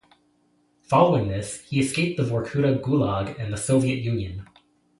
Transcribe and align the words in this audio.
Following 0.81 1.27
this, 1.27 1.61
he 1.69 1.79
escaped 1.79 2.17
the 2.17 2.23
Vorkuta 2.23 2.75
gulag 2.81 3.37
and 3.39 3.53
the 3.53 3.57
Soviet 3.57 3.97
Union. 3.99 4.47